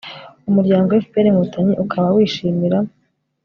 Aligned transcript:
umuryango 0.49 0.91
fpr- 1.05 1.25
inkotanyi 1.29 1.73
ukaba 1.83 2.07
wishimira 2.15 2.77